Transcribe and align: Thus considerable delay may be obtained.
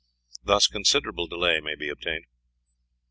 Thus 0.43 0.65
considerable 0.65 1.27
delay 1.27 1.59
may 1.61 1.75
be 1.75 1.87
obtained. 1.87 2.25